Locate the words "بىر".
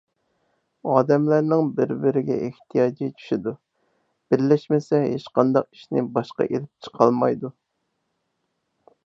1.79-1.91